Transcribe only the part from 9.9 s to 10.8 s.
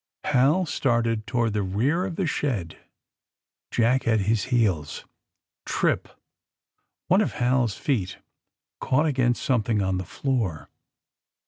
the floor.